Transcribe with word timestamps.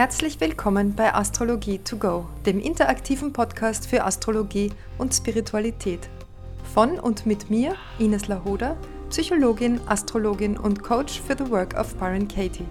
Herzlich 0.00 0.40
willkommen 0.40 0.94
bei 0.94 1.12
Astrologie 1.12 1.76
to 1.76 1.98
go, 1.98 2.26
dem 2.46 2.58
interaktiven 2.58 3.34
Podcast 3.34 3.86
für 3.86 4.02
Astrologie 4.02 4.72
und 4.96 5.12
Spiritualität. 5.12 6.08
Von 6.72 6.98
und 6.98 7.26
mit 7.26 7.50
mir, 7.50 7.74
Ines 7.98 8.26
Lahoda, 8.26 8.78
Psychologin, 9.10 9.78
Astrologin 9.84 10.56
und 10.56 10.82
Coach 10.82 11.20
für 11.20 11.36
The 11.36 11.50
Work 11.50 11.74
of 11.74 11.94
Byron 11.96 12.26
Katie. 12.26 12.64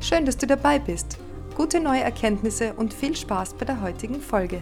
Schön, 0.00 0.26
dass 0.26 0.36
du 0.36 0.46
dabei 0.46 0.78
bist. 0.78 1.16
Gute 1.56 1.80
neue 1.80 2.02
Erkenntnisse 2.02 2.74
und 2.74 2.92
viel 2.92 3.16
Spaß 3.16 3.54
bei 3.54 3.64
der 3.64 3.80
heutigen 3.80 4.20
Folge. 4.20 4.60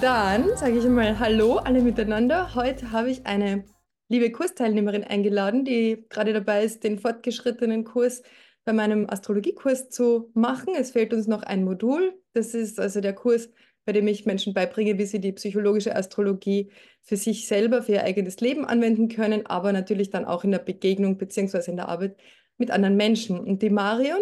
Dann 0.00 0.56
sage 0.56 0.78
ich 0.78 0.88
mal 0.88 1.18
Hallo 1.18 1.58
alle 1.58 1.82
miteinander. 1.82 2.54
Heute 2.54 2.92
habe 2.92 3.10
ich 3.10 3.26
eine 3.26 3.64
liebe 4.10 4.32
Kursteilnehmerin 4.32 5.04
eingeladen, 5.04 5.64
die 5.64 6.04
gerade 6.08 6.32
dabei 6.32 6.64
ist, 6.64 6.82
den 6.82 6.98
fortgeschrittenen 6.98 7.84
Kurs 7.84 8.22
bei 8.64 8.72
meinem 8.72 9.08
Astrologiekurs 9.08 9.88
zu 9.88 10.30
machen. 10.34 10.74
Es 10.76 10.90
fehlt 10.90 11.14
uns 11.14 11.28
noch 11.28 11.42
ein 11.42 11.64
Modul. 11.64 12.20
Das 12.32 12.52
ist 12.52 12.80
also 12.80 13.00
der 13.00 13.14
Kurs, 13.14 13.50
bei 13.84 13.92
dem 13.92 14.08
ich 14.08 14.26
Menschen 14.26 14.52
beibringe, 14.52 14.98
wie 14.98 15.06
sie 15.06 15.20
die 15.20 15.32
psychologische 15.32 15.94
Astrologie 15.94 16.72
für 17.02 17.16
sich 17.16 17.46
selber, 17.46 17.82
für 17.82 17.92
ihr 17.92 18.04
eigenes 18.04 18.40
Leben 18.40 18.64
anwenden 18.64 19.08
können, 19.08 19.46
aber 19.46 19.72
natürlich 19.72 20.10
dann 20.10 20.24
auch 20.24 20.42
in 20.42 20.50
der 20.50 20.58
Begegnung 20.58 21.16
bzw. 21.16 21.70
in 21.70 21.76
der 21.76 21.88
Arbeit 21.88 22.16
mit 22.58 22.72
anderen 22.72 22.96
Menschen. 22.96 23.38
Und 23.38 23.62
die 23.62 23.70
Marion, 23.70 24.20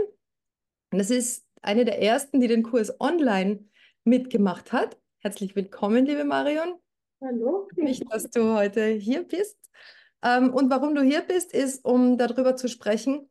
das 0.90 1.10
ist 1.10 1.46
eine 1.62 1.86
der 1.86 2.02
ersten, 2.02 2.40
die 2.40 2.46
den 2.46 2.62
Kurs 2.62 3.00
online 3.00 3.64
mitgemacht 4.04 4.70
hat. 4.72 4.98
Herzlich 5.20 5.56
willkommen, 5.56 6.04
liebe 6.04 6.24
Marion. 6.24 6.78
Hallo. 7.20 7.68
Mich, 7.74 8.00
dass 8.08 8.30
du 8.30 8.54
heute 8.54 8.86
hier 8.86 9.24
bist. 9.24 9.58
Ähm, 10.22 10.54
und 10.54 10.70
warum 10.70 10.94
du 10.94 11.02
hier 11.02 11.22
bist, 11.22 11.52
ist, 11.52 11.84
um 11.84 12.16
darüber 12.16 12.54
zu 12.54 12.68
sprechen, 12.68 13.28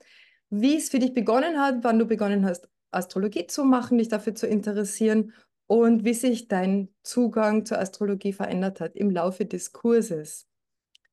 wie 0.50 0.76
es 0.76 0.90
für 0.90 1.00
dich 1.00 1.14
begonnen 1.14 1.60
hat, 1.60 1.84
wann 1.84 1.98
du 1.98 2.06
begonnen 2.06 2.46
hast, 2.46 2.68
Astrologie 2.92 3.48
zu 3.48 3.64
machen, 3.64 3.98
dich 3.98 4.10
dafür 4.10 4.36
zu 4.36 4.46
interessieren 4.46 5.34
und 5.68 6.04
wie 6.04 6.14
sich 6.14 6.50
dein 6.50 6.90
Zugang 7.04 7.66
zur 7.66 7.80
Astrologie 7.80 8.34
verändert 8.34 8.82
hat 8.82 8.96
im 8.96 9.10
Laufe 9.10 9.46
des 9.46 9.72
Kurses. 9.72 10.48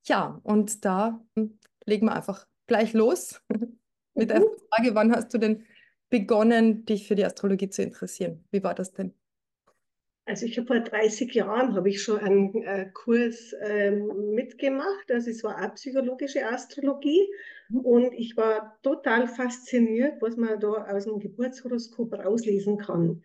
Ja, 0.04 0.40
und 0.42 0.84
da 0.84 1.24
hm, 1.36 1.58
legen 1.86 2.06
wir 2.06 2.14
einfach 2.14 2.46
gleich 2.66 2.92
los 2.92 3.40
mit 4.14 4.30
der 4.30 4.40
mhm. 4.40 4.46
Frage, 4.68 4.94
wann 4.94 5.14
hast 5.14 5.32
du 5.32 5.38
denn 5.38 5.64
begonnen, 6.10 6.84
dich 6.86 7.06
für 7.06 7.14
die 7.14 7.24
Astrologie 7.24 7.70
zu 7.70 7.82
interessieren? 7.82 8.44
Wie 8.50 8.62
war 8.62 8.74
das 8.74 8.92
denn? 8.92 9.14
Also 10.26 10.46
ich 10.46 10.56
habe 10.56 10.66
vor 10.66 10.80
30 10.80 11.34
Jahren 11.34 11.74
habe 11.74 11.90
ich 11.90 12.02
schon 12.02 12.18
einen 12.18 12.62
äh, 12.62 12.88
Kurs 12.94 13.54
ähm, 13.60 14.34
mitgemacht. 14.34 15.10
Also 15.10 15.30
es 15.30 15.44
war 15.44 15.62
auch 15.62 15.74
psychologische 15.74 16.46
Astrologie 16.46 17.28
mhm. 17.68 17.80
und 17.80 18.12
ich 18.14 18.36
war 18.36 18.78
total 18.82 19.28
fasziniert, 19.28 20.22
was 20.22 20.36
man 20.36 20.58
da 20.60 20.68
aus 20.68 21.04
dem 21.04 21.18
Geburtshoroskop 21.18 22.14
rauslesen 22.14 22.78
kann. 22.78 23.22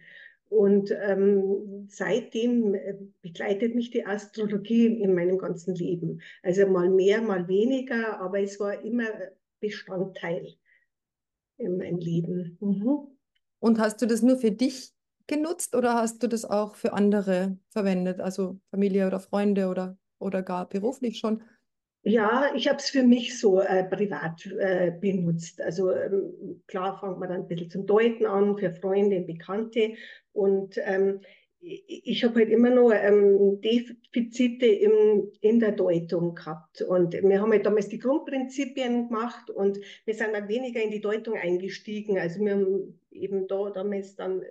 Und 0.50 0.92
ähm, 0.92 1.86
seitdem 1.88 2.74
äh, 2.74 2.96
begleitet 3.22 3.76
mich 3.76 3.92
die 3.92 4.06
Astrologie 4.06 4.88
in 4.88 5.14
meinem 5.14 5.38
ganzen 5.38 5.76
Leben. 5.76 6.22
Also 6.44 6.68
mal 6.68 6.90
mehr, 6.90 7.22
mal 7.22 7.48
weniger, 7.48 8.20
aber 8.20 8.42
es 8.42 8.60
war 8.60 8.84
immer 8.84 9.08
Bestandteil 9.62 10.56
in 11.58 11.78
meinem 11.78 12.00
Leben. 12.00 12.58
Mhm. 12.60 13.08
Und 13.60 13.80
hast 13.80 14.02
du 14.02 14.06
das 14.06 14.22
nur 14.22 14.38
für 14.38 14.52
dich 14.52 14.92
genutzt 15.30 15.76
oder 15.76 15.94
hast 15.94 16.22
du 16.22 16.28
das 16.28 16.44
auch 16.44 16.76
für 16.76 16.92
andere 16.92 17.58
verwendet, 17.70 18.20
also 18.20 18.60
Familie 18.72 19.08
oder 19.08 19.22
Freunde 19.22 19.68
oder, 19.68 19.98
oder 20.20 20.44
gar 20.44 20.68
beruflich 20.68 21.20
schon? 21.20 21.42
Ja, 22.04 22.52
ich 22.56 22.68
habe 22.68 22.80
es 22.80 22.90
für 22.90 23.04
mich 23.04 23.40
so 23.40 23.62
äh, 23.62 23.84
privat 23.84 24.46
äh, 24.46 24.92
benutzt. 24.92 25.62
Also 25.62 25.92
ähm, 25.92 26.64
klar 26.68 27.00
fängt 27.00 27.20
man 27.20 27.30
dann 27.30 27.42
ein 27.42 27.48
bisschen 27.48 27.70
zum 27.70 27.86
Deuten 27.86 28.26
an 28.26 28.58
für 28.58 28.74
Freunde, 28.74 29.22
Bekannte 29.22 29.94
und 30.32 30.78
ähm, 30.84 31.22
ich 31.62 32.24
habe 32.24 32.36
halt 32.36 32.50
immer 32.50 32.70
noch 32.70 32.92
ähm, 32.92 33.60
Defizite 33.62 34.66
im, 34.66 35.32
in 35.42 35.60
der 35.60 35.74
Deutung 35.74 36.36
gehabt. 36.36 36.82
Und 36.82 37.14
wir 37.14 37.42
haben 37.42 37.52
halt 37.52 37.66
damals 37.66 37.90
die 37.90 38.00
Grundprinzipien 38.00 39.10
gemacht 39.10 39.50
und 39.50 39.78
wir 40.06 40.14
sind 40.14 40.34
dann 40.34 40.48
weniger 40.48 40.82
in 40.82 40.92
die 40.92 41.02
Deutung 41.02 41.36
eingestiegen. 41.36 42.18
Also 42.18 42.40
wir 42.40 42.54
haben 42.54 43.00
eben 43.12 43.48
da 43.48 43.72
damals 43.72 44.16
dann, 44.16 44.42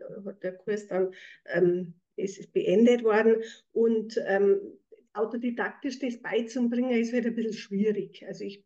der 0.42 0.52
Kurs 0.52 0.86
dann, 0.86 1.12
ähm, 1.46 1.94
ist 2.16 2.52
beendet 2.52 3.04
worden. 3.04 3.36
Und 3.72 4.20
ähm, 4.26 4.60
autodidaktisch 5.14 5.98
das 5.98 6.20
beizubringen, 6.20 6.90
ist 6.90 7.12
wieder 7.12 7.28
ein 7.28 7.34
bisschen 7.34 7.54
schwierig. 7.54 8.24
Also 8.26 8.44
ich 8.44 8.64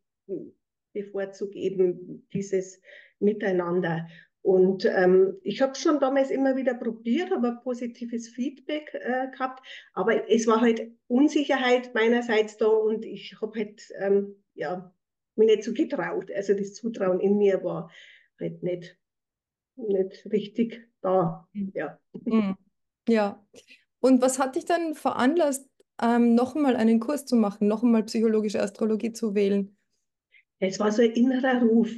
bevorzuge 0.92 1.58
eben 1.58 2.26
dieses 2.32 2.80
Miteinander. 3.20 4.08
Und 4.42 4.84
ähm, 4.84 5.38
ich 5.42 5.62
habe 5.62 5.76
schon 5.76 6.00
damals 6.00 6.30
immer 6.30 6.56
wieder 6.56 6.74
probiert, 6.74 7.30
habe 7.30 7.60
positives 7.62 8.28
Feedback 8.28 8.92
äh, 8.92 9.30
gehabt, 9.30 9.64
aber 9.92 10.28
es 10.28 10.48
war 10.48 10.60
halt 10.60 10.90
Unsicherheit 11.06 11.94
meinerseits 11.94 12.56
da 12.56 12.66
und 12.66 13.04
ich 13.04 13.40
habe 13.40 13.56
halt 13.56 13.88
ähm, 14.00 14.34
ja, 14.54 14.92
mich 15.36 15.46
nicht 15.46 15.64
so 15.64 15.72
getraut. 15.72 16.30
Also 16.34 16.54
das 16.54 16.74
Zutrauen 16.74 17.20
in 17.20 17.38
mir 17.38 17.62
war 17.62 17.90
halt 18.40 18.64
nicht, 18.64 18.98
nicht 19.76 20.26
richtig 20.32 20.88
da. 21.00 21.48
Ja. 21.74 21.98
Mhm. 22.24 22.56
ja. 23.08 23.46
Und 24.00 24.20
was 24.22 24.40
hat 24.40 24.56
dich 24.56 24.64
dann 24.64 24.94
veranlasst, 24.94 25.68
ähm, 26.02 26.34
noch 26.34 26.56
einmal 26.56 26.74
einen 26.74 26.98
Kurs 26.98 27.26
zu 27.26 27.36
machen, 27.36 27.68
noch 27.68 27.84
einmal 27.84 28.02
psychologische 28.04 28.60
Astrologie 28.60 29.12
zu 29.12 29.36
wählen? 29.36 29.76
Es 30.58 30.80
war 30.80 30.90
so 30.90 31.02
ein 31.02 31.12
innerer 31.12 31.62
Ruf. 31.62 31.90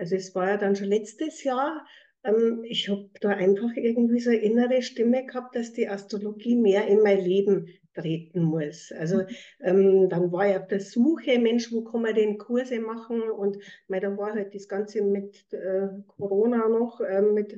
Also 0.00 0.16
es 0.16 0.34
war 0.34 0.48
ja 0.48 0.56
dann 0.56 0.74
schon 0.74 0.88
letztes 0.88 1.44
Jahr. 1.44 1.86
Ähm, 2.24 2.64
ich 2.64 2.88
habe 2.88 3.10
da 3.20 3.28
einfach 3.28 3.76
irgendwie 3.76 4.18
so 4.18 4.30
eine 4.30 4.38
innere 4.38 4.80
Stimme 4.80 5.26
gehabt, 5.26 5.54
dass 5.54 5.74
die 5.74 5.88
Astrologie 5.88 6.56
mehr 6.56 6.86
in 6.86 7.02
mein 7.02 7.20
Leben 7.20 7.68
treten 7.94 8.42
muss. 8.42 8.92
Also 8.98 9.18
mhm. 9.18 9.26
ähm, 9.60 10.08
dann 10.08 10.32
war 10.32 10.48
ich 10.48 10.56
auf 10.56 10.68
der 10.68 10.80
Suche, 10.80 11.38
Mensch, 11.38 11.70
wo 11.70 11.84
kann 11.84 12.00
man 12.00 12.14
denn 12.14 12.38
Kurse 12.38 12.80
machen? 12.80 13.22
Und 13.30 13.58
mein, 13.88 14.00
da 14.00 14.16
war 14.16 14.32
halt 14.32 14.54
das 14.54 14.68
Ganze 14.68 15.02
mit 15.02 15.52
äh, 15.52 15.88
Corona 16.06 16.66
noch, 16.68 17.00
äh, 17.02 17.20
mit 17.20 17.54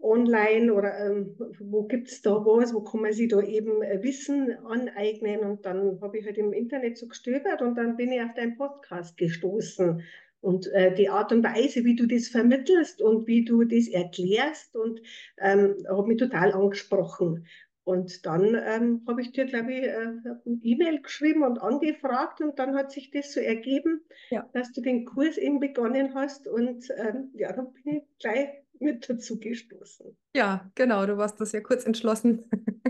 online 0.00 0.72
oder 0.72 1.06
ähm, 1.06 1.36
wo 1.58 1.84
gibt 1.84 2.08
es 2.08 2.22
da 2.22 2.30
was, 2.30 2.72
wo 2.72 2.82
kann 2.82 3.02
man 3.02 3.12
sich 3.12 3.28
da 3.28 3.40
eben 3.40 3.82
äh, 3.82 4.00
Wissen 4.02 4.56
aneignen 4.64 5.40
und 5.40 5.66
dann 5.66 6.00
habe 6.00 6.18
ich 6.18 6.24
halt 6.24 6.38
im 6.38 6.52
Internet 6.52 6.96
so 6.96 7.08
gestöbert 7.08 7.62
und 7.62 7.74
dann 7.74 7.96
bin 7.96 8.12
ich 8.12 8.22
auf 8.22 8.32
deinen 8.34 8.56
Podcast 8.56 9.16
gestoßen 9.16 10.02
und 10.40 10.66
äh, 10.72 10.94
die 10.94 11.08
Art 11.08 11.32
und 11.32 11.42
Weise, 11.42 11.84
wie 11.84 11.96
du 11.96 12.06
das 12.06 12.28
vermittelst 12.28 13.02
und 13.02 13.26
wie 13.26 13.44
du 13.44 13.64
das 13.64 13.88
erklärst, 13.88 14.76
und 14.76 15.00
ähm, 15.38 15.74
hat 15.88 16.06
mich 16.06 16.18
total 16.18 16.52
angesprochen. 16.52 17.46
Und 17.88 18.26
dann 18.26 18.54
ähm, 18.54 19.02
habe 19.08 19.22
ich 19.22 19.32
dir, 19.32 19.46
glaube 19.46 19.72
ich, 19.72 19.82
äh, 19.82 19.96
eine 19.96 20.58
E-Mail 20.62 21.00
geschrieben 21.00 21.42
und 21.42 21.58
angefragt 21.58 22.42
und 22.42 22.58
dann 22.58 22.74
hat 22.74 22.92
sich 22.92 23.10
das 23.10 23.32
so 23.32 23.40
ergeben, 23.40 24.02
ja. 24.28 24.46
dass 24.52 24.72
du 24.72 24.82
den 24.82 25.06
Kurs 25.06 25.38
eben 25.38 25.58
begonnen 25.58 26.14
hast 26.14 26.46
und 26.48 26.86
ähm, 26.98 27.30
ja, 27.32 27.50
dann 27.50 27.72
bin 27.72 27.96
ich 27.96 28.02
gleich 28.18 28.50
mit 28.78 29.08
dazu 29.08 29.40
gestoßen. 29.40 30.14
Ja, 30.36 30.70
genau, 30.74 31.06
du 31.06 31.16
warst 31.16 31.40
das 31.40 31.52
ja 31.52 31.60
kurz 31.60 31.86
entschlossen. 31.86 32.44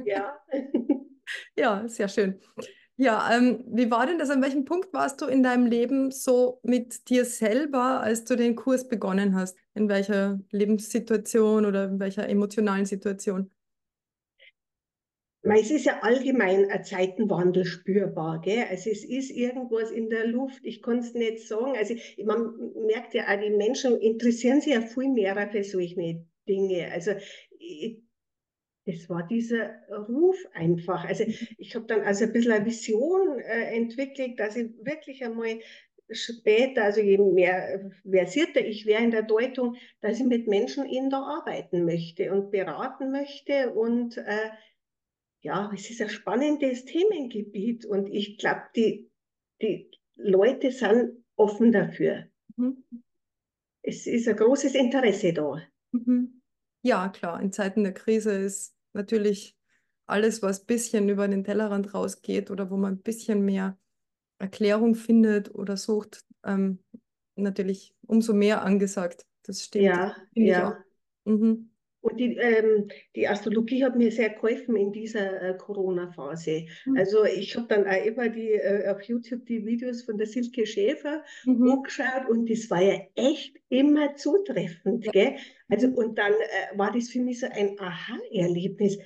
Ja. 0.04 0.36
ja, 1.56 1.86
sehr 1.86 2.08
schön. 2.08 2.40
Ja, 3.00 3.30
ähm, 3.32 3.62
wie 3.68 3.92
war 3.92 4.06
denn 4.06 4.18
das? 4.18 4.28
An 4.28 4.42
welchem 4.42 4.64
Punkt 4.64 4.92
warst 4.92 5.20
du 5.20 5.26
in 5.26 5.44
deinem 5.44 5.66
Leben 5.66 6.10
so 6.10 6.58
mit 6.64 7.08
dir 7.08 7.24
selber, 7.24 8.00
als 8.00 8.24
du 8.24 8.34
den 8.34 8.56
Kurs 8.56 8.88
begonnen 8.88 9.36
hast? 9.36 9.56
In 9.74 9.88
welcher 9.88 10.40
Lebenssituation 10.50 11.64
oder 11.64 11.84
in 11.84 12.00
welcher 12.00 12.28
emotionalen 12.28 12.86
Situation? 12.86 13.52
Es 15.42 15.70
ist 15.70 15.86
ja 15.86 16.00
allgemein 16.02 16.68
ein 16.70 16.82
Zeitenwandel 16.82 17.64
spürbar. 17.64 18.40
Gell? 18.40 18.64
Also 18.68 18.90
es 18.90 19.04
ist 19.04 19.30
irgendwas 19.30 19.92
in 19.92 20.10
der 20.10 20.26
Luft, 20.26 20.58
ich 20.64 20.82
kann 20.82 20.98
es 20.98 21.14
nicht 21.14 21.46
sagen. 21.46 21.76
Also 21.76 21.94
man 22.24 22.72
merkt 22.84 23.14
ja 23.14 23.28
auch, 23.28 23.40
die 23.40 23.50
Menschen 23.50 23.96
interessieren 24.00 24.60
sich 24.60 24.74
ja 24.74 24.80
viel 24.80 25.08
mehr 25.08 25.48
für 25.52 25.62
solche 25.62 26.26
Dinge. 26.48 26.90
Also 26.92 27.12
ich, 27.60 28.02
es 28.88 29.08
war 29.08 29.26
dieser 29.26 29.70
Ruf 30.08 30.36
einfach. 30.54 31.04
Also 31.04 31.24
ich 31.58 31.74
habe 31.74 31.86
dann 31.86 32.00
also 32.00 32.24
ein 32.24 32.32
bisschen 32.32 32.52
eine 32.52 32.64
Vision 32.64 33.38
äh, 33.38 33.76
entwickelt, 33.76 34.40
dass 34.40 34.56
ich 34.56 34.70
wirklich 34.82 35.24
einmal 35.24 35.60
später, 36.10 36.84
also 36.84 37.00
je 37.00 37.18
mehr 37.18 37.90
versierter 38.08 38.64
ich 38.64 38.86
wäre 38.86 39.04
in 39.04 39.10
der 39.10 39.24
Deutung, 39.24 39.76
dass 40.00 40.18
ich 40.18 40.24
mit 40.24 40.48
Menschen 40.48 40.86
in 40.86 41.10
der 41.10 41.18
arbeiten 41.18 41.84
möchte 41.84 42.32
und 42.32 42.50
beraten 42.50 43.12
möchte. 43.12 43.72
Und 43.72 44.16
äh, 44.16 44.50
ja, 45.42 45.70
es 45.74 45.90
ist 45.90 46.00
ein 46.00 46.08
spannendes 46.08 46.86
Themengebiet 46.86 47.84
und 47.84 48.08
ich 48.08 48.38
glaube, 48.38 48.62
die, 48.74 49.10
die 49.60 49.90
Leute 50.16 50.72
sind 50.72 51.24
offen 51.36 51.72
dafür. 51.72 52.26
Mhm. 52.56 52.84
Es 53.82 54.06
ist 54.06 54.28
ein 54.28 54.36
großes 54.36 54.74
Interesse 54.74 55.34
da. 55.34 55.62
Mhm. 55.92 56.40
Ja, 56.82 57.08
klar, 57.08 57.40
in 57.42 57.52
Zeiten 57.52 57.82
der 57.82 57.92
Krise 57.92 58.32
ist 58.32 58.77
natürlich 58.92 59.56
alles, 60.06 60.42
was 60.42 60.60
ein 60.60 60.66
bisschen 60.66 61.08
über 61.08 61.28
den 61.28 61.44
Tellerrand 61.44 61.94
rausgeht 61.94 62.50
oder 62.50 62.70
wo 62.70 62.76
man 62.76 62.94
ein 62.94 63.02
bisschen 63.02 63.44
mehr 63.44 63.78
Erklärung 64.38 64.94
findet 64.94 65.54
oder 65.54 65.76
sucht, 65.76 66.24
ähm, 66.44 66.78
natürlich 67.36 67.94
umso 68.06 68.32
mehr 68.34 68.62
angesagt. 68.62 69.26
Das 69.44 69.62
stimmt. 69.62 69.86
Ja, 69.86 70.16
ja. 70.34 70.84
Mhm. 71.24 71.70
Und 72.08 72.18
die, 72.18 72.36
ähm, 72.36 72.88
die 73.14 73.28
Astrologie 73.28 73.84
hat 73.84 73.96
mir 73.96 74.10
sehr 74.10 74.30
geholfen 74.30 74.76
in 74.76 74.92
dieser 74.92 75.42
äh, 75.42 75.56
Corona-Phase. 75.56 76.66
Mhm. 76.86 76.96
Also 76.96 77.24
ich 77.24 77.54
habe 77.56 77.66
dann 77.68 77.86
auch 77.86 78.04
immer 78.04 78.28
die, 78.28 78.52
äh, 78.52 78.88
auf 78.88 79.02
YouTube 79.02 79.44
die 79.46 79.64
Videos 79.66 80.02
von 80.04 80.16
der 80.16 80.26
Silke 80.26 80.66
Schäfer 80.66 81.22
Mhm. 81.44 81.70
angeschaut 81.70 82.28
und 82.28 82.48
das 82.50 82.70
war 82.70 82.82
ja 82.82 83.00
echt 83.14 83.56
immer 83.68 84.14
zutreffend, 84.14 85.10
gell? 85.12 85.36
Also 85.68 85.88
und 85.88 86.18
dann 86.18 86.32
äh, 86.32 86.78
war 86.78 86.92
das 86.92 87.10
für 87.10 87.20
mich 87.20 87.40
so 87.40 87.46
ein 87.50 87.78
Aha-Erlebnis. 87.78 88.98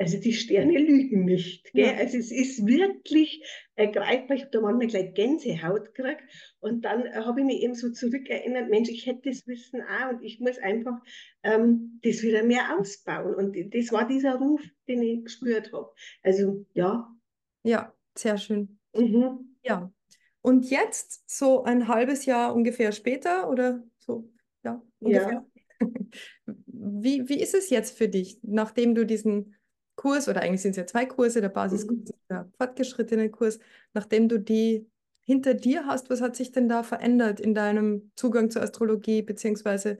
Also 0.00 0.18
die 0.18 0.32
Sterne 0.32 0.78
lügen 0.78 1.26
nicht, 1.26 1.74
gell? 1.74 1.88
Ja. 1.88 1.96
Also 1.98 2.16
es 2.16 2.30
ist 2.32 2.66
wirklich 2.66 3.44
ergreifbar. 3.74 4.34
Ich 4.34 4.44
habe 4.44 4.50
da 4.50 4.60
manchmal 4.62 4.86
gleich 4.86 5.12
Gänsehaut 5.12 5.94
gekriegt 5.94 6.22
und 6.60 6.86
dann 6.86 7.04
äh, 7.04 7.12
habe 7.16 7.40
ich 7.40 7.46
mich 7.46 7.60
eben 7.60 7.74
so 7.74 7.90
zurückerinnert, 7.90 8.70
Mensch, 8.70 8.88
ich 8.88 9.04
hätte 9.04 9.28
das 9.28 9.46
Wissen 9.46 9.82
auch 9.82 10.08
und 10.14 10.22
ich 10.22 10.40
muss 10.40 10.56
einfach 10.56 10.98
ähm, 11.42 12.00
das 12.02 12.22
wieder 12.22 12.42
mehr 12.44 12.78
ausbauen. 12.78 13.34
Und 13.34 13.74
das 13.74 13.92
war 13.92 14.08
dieser 14.08 14.36
Ruf, 14.36 14.62
den 14.88 15.02
ich 15.02 15.22
gespürt 15.22 15.70
habe. 15.74 15.92
Also 16.22 16.64
ja, 16.72 17.14
Ja, 17.62 17.94
sehr 18.16 18.38
schön. 18.38 18.78
mhm. 18.94 19.54
Ja. 19.62 19.92
Und 20.40 20.70
jetzt, 20.70 21.28
so 21.28 21.64
ein 21.64 21.88
halbes 21.88 22.24
Jahr 22.24 22.54
ungefähr 22.54 22.92
später 22.92 23.50
oder 23.50 23.84
so, 23.98 24.32
ja, 24.64 24.82
ungefähr. 24.98 25.44
Ja. 25.78 25.86
Wie, 26.66 27.28
wie 27.28 27.40
ist 27.40 27.54
es 27.54 27.70
jetzt 27.70 27.96
für 27.96 28.08
dich, 28.08 28.38
nachdem 28.42 28.94
du 28.94 29.04
diesen 29.06 29.54
Kurs, 30.00 30.28
oder 30.28 30.40
eigentlich 30.42 30.62
sind 30.62 30.70
es 30.72 30.76
ja 30.78 30.86
zwei 30.86 31.04
Kurse, 31.06 31.40
der 31.42 31.50
Basiskurs 31.50 31.98
Mhm. 31.98 32.06
und 32.06 32.30
der 32.30 32.50
fortgeschrittene 32.56 33.30
Kurs, 33.30 33.58
nachdem 33.92 34.28
du 34.28 34.38
die 34.38 34.86
hinter 35.26 35.52
dir 35.54 35.84
hast, 35.86 36.08
was 36.10 36.22
hat 36.22 36.36
sich 36.36 36.52
denn 36.52 36.68
da 36.68 36.82
verändert 36.82 37.38
in 37.38 37.54
deinem 37.54 38.10
Zugang 38.16 38.50
zur 38.50 38.62
Astrologie, 38.62 39.22
beziehungsweise 39.22 39.98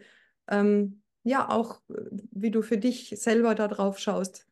ähm, 0.49 1.03
ja 1.23 1.51
auch, 1.51 1.83
äh, 1.91 1.95
wie 2.33 2.51
du 2.51 2.63
für 2.63 2.79
dich 2.79 3.11
selber 3.19 3.55
da 3.55 3.69
drauf 3.69 3.99
schaust? 3.99 4.47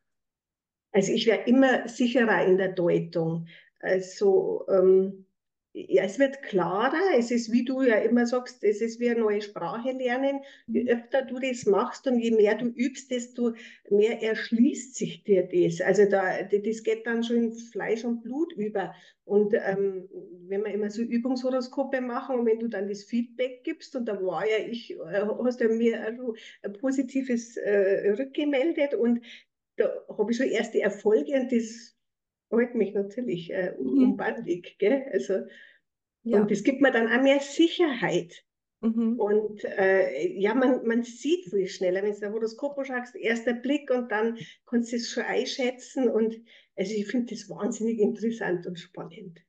Also 0.91 1.11
ich 1.13 1.25
wäre 1.25 1.41
immer 1.47 1.87
sicherer 1.87 2.45
in 2.45 2.57
der 2.57 2.69
Deutung. 2.73 3.47
Also 3.79 4.65
ähm, 4.69 5.25
ja, 5.73 6.03
es 6.03 6.17
wird 6.19 6.41
klarer. 6.41 6.99
Es 7.17 7.31
ist, 7.31 7.51
wie 7.51 7.63
du 7.63 7.81
ja 7.83 7.95
immer 7.97 8.25
sagst, 8.25 8.63
es 8.63 8.81
ist 8.81 8.99
wie 8.99 9.09
eine 9.09 9.19
neue 9.19 9.41
Sprache 9.41 9.91
lernen. 9.91 10.41
Je 10.71 10.83
Mhm. 10.83 10.87
öfter 10.87 11.21
du 11.23 11.39
das 11.39 11.65
machst 11.65 12.07
und 12.07 12.19
je 12.19 12.31
mehr 12.31 12.55
du 12.55 12.65
übst, 12.65 13.11
desto 13.11 13.53
mehr 13.89 14.21
erschließt 14.21 14.95
sich 14.95 15.23
dir 15.23 15.47
das. 15.47 15.81
Also 15.81 16.05
da, 16.09 16.41
das 16.43 16.83
geht 16.83 17.05
dann 17.05 17.23
schon 17.23 17.37
in 17.37 17.51
Fleisch 17.53 18.03
und 18.03 18.23
Blut 18.23 18.51
über. 18.53 18.93
Und 19.25 19.53
ähm, 19.53 20.09
wenn 20.47 20.63
wir 20.63 20.73
immer 20.73 20.89
so 20.89 21.03
Übungshoroskope 21.03 22.01
machen 22.01 22.39
und 22.39 22.45
wenn 22.47 22.59
du 22.59 22.67
dann 22.67 22.87
das 22.87 23.03
Feedback 23.03 23.63
gibst, 23.63 23.95
und 23.95 24.05
da 24.05 24.19
war 24.23 24.47
ja 24.47 24.57
ich, 24.67 24.91
äh, 24.91 25.21
hast 25.43 25.61
du 25.61 25.69
mir 25.69 26.03
also 26.03 26.33
ein 26.63 26.73
positives 26.73 27.57
äh, 27.57 28.11
rückgemeldet 28.17 28.95
und 28.95 29.21
da 29.77 29.89
habe 30.09 30.31
ich 30.31 30.37
schon 30.37 30.47
erste 30.47 30.81
Erfolge 30.81 31.33
und 31.39 31.51
das 31.51 31.95
hält 32.51 32.75
mich 32.75 32.93
natürlich 32.93 33.51
äh, 33.51 33.75
Mhm. 33.83 34.03
umbandig. 34.03 34.77
Gell? 34.79 35.05
Also, 35.13 35.43
und 36.31 36.49
Ja. 36.49 36.51
das 36.51 36.63
gibt 36.63 36.81
mir 36.81 36.91
dann 36.91 37.07
auch 37.11 37.21
mehr 37.21 37.39
Sicherheit. 37.39 38.43
Mhm. 38.81 39.19
Und 39.19 39.63
äh, 39.65 40.27
ja, 40.39 40.55
man, 40.55 40.85
man 40.87 41.03
sieht 41.03 41.45
viel 41.49 41.67
schneller, 41.67 42.03
wenn 42.03 42.13
du 42.19 42.25
ein 42.27 42.33
Horoskop 42.33 42.85
schaust, 42.85 43.15
erster 43.15 43.53
Blick 43.53 43.91
und 43.91 44.11
dann 44.11 44.37
kannst 44.65 44.91
du 44.93 44.97
es 44.97 45.09
schon 45.11 45.23
einschätzen. 45.23 46.09
Und 46.09 46.37
also 46.77 46.93
ich 46.93 47.07
finde 47.07 47.35
das 47.35 47.49
wahnsinnig 47.49 47.99
interessant 47.99 48.65
und 48.67 48.79
spannend. 48.79 49.41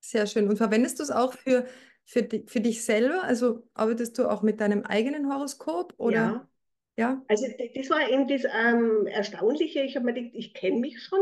Sehr 0.00 0.26
schön. 0.26 0.48
Und 0.48 0.56
verwendest 0.58 0.98
du 0.98 1.02
es 1.02 1.10
auch 1.10 1.32
für, 1.34 1.66
für, 2.04 2.22
di- 2.22 2.44
für 2.46 2.60
dich 2.60 2.84
selber? 2.84 3.22
Also 3.24 3.66
arbeitest 3.74 4.18
du 4.18 4.28
auch 4.30 4.42
mit 4.42 4.60
deinem 4.60 4.82
eigenen 4.84 5.32
Horoskop 5.32 5.94
oder 5.96 6.32
Ja, 6.32 6.48
ja? 6.96 7.22
also 7.28 7.46
das 7.74 7.90
war 7.90 8.08
eben 8.10 8.28
das 8.28 8.44
ähm, 8.44 9.06
Erstaunliche. 9.06 9.82
Ich 9.82 9.96
habe 9.96 10.06
mir 10.06 10.14
gedacht, 10.14 10.34
ich 10.36 10.54
kenne 10.54 10.80
mich 10.80 11.02
schon, 11.02 11.20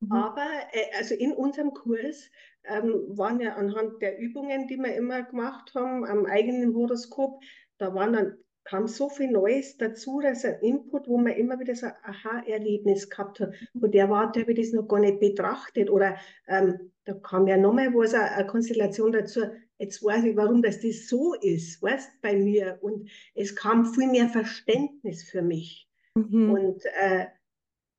Mhm. 0.00 0.12
aber 0.12 0.46
äh, 0.72 0.96
also 0.96 1.14
in 1.14 1.32
unserem 1.32 1.72
Kurs 1.72 2.30
ähm, 2.64 3.04
waren 3.08 3.40
ja 3.40 3.54
anhand 3.56 4.00
der 4.02 4.18
Übungen, 4.18 4.66
die 4.68 4.76
wir 4.76 4.94
immer 4.94 5.22
gemacht 5.22 5.72
haben, 5.74 6.04
am 6.06 6.26
eigenen 6.26 6.74
Horoskop, 6.74 7.42
da 7.78 7.94
waren 7.94 8.12
dann, 8.12 8.38
kam 8.64 8.86
so 8.88 9.10
viel 9.10 9.30
Neues 9.30 9.76
dazu, 9.76 10.20
dass 10.20 10.44
ein 10.44 10.58
Input, 10.62 11.06
wo 11.06 11.18
man 11.18 11.34
immer 11.34 11.60
wieder 11.60 11.74
so 11.74 11.86
ein 11.86 11.92
Aha-Erlebnis 12.02 13.10
gehabt 13.10 13.40
hat. 13.40 13.52
Von 13.78 13.90
der 13.90 14.08
Warte 14.08 14.40
habe 14.40 14.52
ich 14.52 14.58
das 14.58 14.72
noch 14.72 14.88
gar 14.88 15.00
nicht 15.00 15.20
betrachtet. 15.20 15.90
Oder 15.90 16.16
ähm, 16.48 16.90
da 17.04 17.12
kam 17.12 17.46
ja 17.46 17.58
nochmal 17.58 17.92
was, 17.94 18.14
eine, 18.14 18.30
eine 18.30 18.46
Konstellation 18.46 19.12
dazu. 19.12 19.42
Jetzt 19.78 20.02
weiß 20.02 20.24
ich, 20.24 20.36
warum 20.36 20.62
das, 20.62 20.80
das 20.80 21.08
so 21.08 21.34
ist, 21.34 21.82
weißt 21.82 22.22
bei 22.22 22.36
mir. 22.36 22.78
Und 22.80 23.10
es 23.34 23.54
kam 23.54 23.84
viel 23.84 24.08
mehr 24.10 24.28
Verständnis 24.30 25.22
für 25.28 25.42
mich 25.42 25.88
Mhm. 26.16 26.50
und 26.50 26.84
äh, 26.86 27.26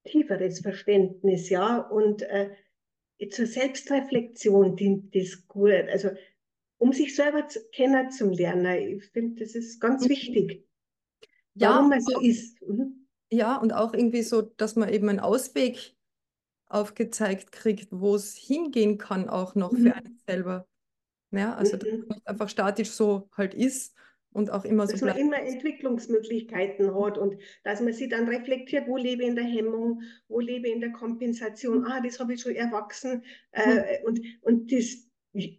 tieferes 0.06 0.62
Verständnis, 0.62 1.50
ja. 1.50 1.80
Und 1.80 2.22
äh, 2.24 2.52
zur 3.32 3.48
Selbstreflexion 3.48 4.76
dient 4.76 5.16
das 5.16 5.48
gut. 5.48 5.72
Also 5.90 6.12
um 6.78 6.94
sich 6.94 7.16
selber 7.16 7.48
zu, 7.48 7.60
kennenzulernen. 7.72 9.00
Ich 9.00 9.06
finde, 9.12 9.44
das 9.44 9.56
ist 9.56 9.80
ganz 9.80 10.06
Mhm. 10.06 10.10
wichtig, 10.10 10.68
Ja, 11.56 11.70
warum 11.70 11.90
man 11.90 12.02
so 12.02 12.18
auch, 12.18 12.22
ist. 12.22 12.62
Mhm. 12.62 13.08
ja, 13.32 13.58
und 13.58 13.74
auch 13.74 13.94
irgendwie 13.94 14.24
so, 14.24 14.42
dass 14.42 14.76
man 14.76 14.90
eben 14.90 15.10
einen 15.10 15.20
Ausweg 15.20 15.96
aufgezeigt 16.68 17.52
kriegt, 17.52 17.90
wo 17.92 18.16
es 18.16 18.36
hingehen 18.36 18.98
kann, 18.98 19.30
auch 19.30 19.56
noch 19.56 19.76
für 19.76 19.80
Mhm. 19.80 19.94
einen 19.96 20.20
selber. 20.28 20.68
Ja, 21.32 21.56
also 21.56 21.78
dass 21.78 21.90
Mhm. 21.90 22.06
man 22.08 22.18
nicht 22.18 22.28
einfach 22.28 22.50
statisch 22.50 22.92
so 22.92 23.30
halt 23.38 23.54
ist 23.56 23.96
und 24.36 24.52
auch 24.52 24.66
immer 24.66 24.86
so 24.86 24.92
Dass 24.92 25.02
man 25.02 25.18
immer 25.18 25.40
Entwicklungsmöglichkeiten 25.40 26.94
hat 26.94 27.18
und 27.18 27.38
dass 27.64 27.80
man 27.80 27.94
sich 27.94 28.10
dann 28.10 28.28
reflektiert, 28.28 28.86
wo 28.86 28.98
lebe 28.98 29.24
ich 29.24 29.30
in 29.30 29.36
der 29.36 29.46
Hemmung, 29.46 30.02
wo 30.28 30.42
lebe 30.42 30.68
ich 30.68 30.74
in 30.74 30.82
der 30.82 30.92
Kompensation. 30.92 31.86
Ah, 31.86 32.02
das 32.02 32.20
habe 32.20 32.34
ich 32.34 32.42
schon 32.42 32.54
erwachsen. 32.54 33.24
Mhm. 33.56 33.62
Äh, 33.62 34.04
und, 34.04 34.20
und 34.42 34.72
das, 34.74 35.08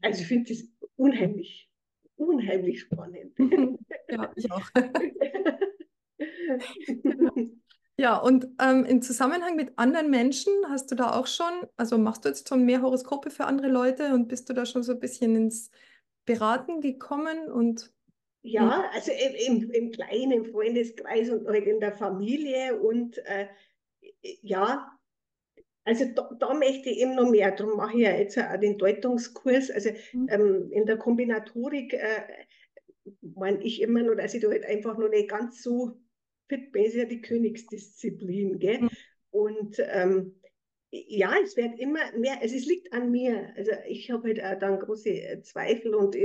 also 0.02 0.20
ich 0.20 0.26
finde 0.26 0.52
das 0.52 0.62
unheimlich, 0.96 1.70
unheimlich 2.17 2.81
spannend. 2.81 3.32
Ja, 4.08 4.32
ich 4.37 4.52
auch. 4.52 4.69
Ja, 7.99 8.19
und 8.19 8.46
ähm, 8.61 8.84
im 8.84 9.00
Zusammenhang 9.00 9.56
mit 9.56 9.78
anderen 9.78 10.11
Menschen 10.11 10.52
hast 10.69 10.90
du 10.90 10.94
da 10.94 11.19
auch 11.19 11.26
schon, 11.26 11.46
also 11.78 11.96
machst 11.96 12.26
du 12.26 12.28
jetzt 12.28 12.46
schon 12.46 12.67
mehr 12.67 12.82
Horoskope 12.82 13.31
für 13.31 13.46
andere 13.46 13.69
Leute 13.69 14.12
und 14.12 14.28
bist 14.28 14.50
du 14.50 14.52
da 14.52 14.67
schon 14.67 14.82
so 14.82 14.93
ein 14.93 15.00
bisschen 15.00 15.34
ins 15.34 15.70
Beraten 16.26 16.83
gekommen 16.83 17.50
und 17.50 17.87
Mhm. 17.87 17.96
Ja, 18.47 18.91
also 18.93 19.12
im, 19.47 19.71
im, 19.71 19.91
kleinen 19.91 20.45
Freundeskreis 20.47 21.31
und 21.31 21.47
halt 21.49 21.67
in 21.67 21.81
der 21.81 21.93
Familie 21.93 22.79
und 22.81 23.19
äh, 23.26 23.49
ja, 24.43 24.97
also 25.85 26.05
da, 26.15 26.31
da 26.38 26.55
möchte 26.55 26.91
ich 26.91 26.99
eben 26.99 27.15
noch 27.15 27.31
mehr. 27.31 27.53
Darum 27.53 27.76
mache 27.76 27.97
ich 27.97 28.03
ja 28.03 28.17
jetzt 28.17 28.38
auch 28.38 28.57
den 28.59 28.76
Deutungskurs. 28.76 29.71
Also 29.71 29.91
Mhm. 30.12 30.29
ähm, 30.31 30.73
in 30.73 30.87
der 30.87 30.97
Kombinatorik 30.97 31.95
äh, 31.95 32.23
meine 33.21 33.62
ich 33.62 33.81
immer 33.81 34.03
nur, 34.03 34.17
dass 34.17 34.35
ich 34.35 34.43
da 34.43 34.49
halt 34.49 34.65
einfach 34.65 34.99
noch 34.99 35.09
nicht 35.09 35.29
ganz 35.29 35.62
so 35.62 35.93
fit 36.49 36.73
bin. 36.73 36.85
Ist 36.85 36.95
ja 36.95 37.05
die 37.05 37.21
Königsdisziplin, 37.21 38.59
gell? 38.59 38.83
Mhm. 38.83 38.91
Und 39.31 39.76
ähm, 39.79 40.35
ja, 41.09 41.35
es 41.43 41.57
wird 41.57 41.79
immer 41.79 42.00
mehr, 42.17 42.41
also 42.41 42.55
es 42.57 42.67
liegt 42.67 42.93
an 42.93 43.11
mir. 43.11 43.53
Also 43.57 43.73
ich 43.88 44.11
habe 44.11 44.29
halt 44.29 44.43
auch 44.43 44.59
dann 44.59 44.79
große 44.81 45.11
äh, 45.11 45.43
Zweifel 45.43 45.95
und 45.95 46.17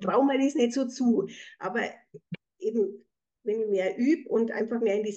traue 0.00 0.24
mir 0.26 0.38
das 0.44 0.54
nicht 0.54 0.72
so 0.74 0.86
zu. 0.86 1.28
Aber 1.58 1.80
eben, 2.58 3.04
wenn 3.44 3.62
ich 3.62 3.68
mehr 3.68 3.98
übe 3.98 4.28
und 4.28 4.50
einfach 4.50 4.80
mehr 4.80 4.96
in 4.96 5.04
die, 5.04 5.16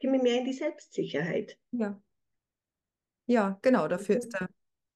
komme 0.00 0.18
mehr 0.22 0.38
in 0.40 0.44
die 0.46 0.52
Selbstsicherheit. 0.52 1.58
ja, 1.72 2.00
ja, 3.26 3.58
genau, 3.62 3.88
dafür 3.88 4.16
ist 4.18 4.32
der, 4.32 4.48